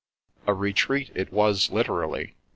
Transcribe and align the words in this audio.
A 0.47 0.53
retreat 0.55 1.11
it 1.13 1.31
was 1.31 1.69
liter 1.69 2.01
ally. 2.03 2.33